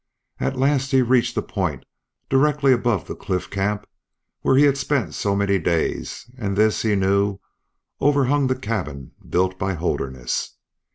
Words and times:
At 0.39 0.57
last 0.57 0.89
he 0.89 1.03
reached 1.03 1.37
a 1.37 1.43
point 1.43 1.85
directly 2.27 2.73
above 2.73 3.05
the 3.05 3.13
cliff 3.13 3.47
camp 3.51 3.85
where 4.41 4.55
he 4.57 4.63
had 4.63 4.75
spent 4.75 5.13
so 5.13 5.35
many 5.35 5.59
days, 5.59 6.25
and 6.39 6.57
this 6.57 6.81
he 6.81 6.95
knew 6.95 7.37
overhung 8.01 8.47
the 8.47 8.55
cabin 8.55 9.11
built 9.29 9.59
by 9.59 9.75
Holderness. 9.75 10.57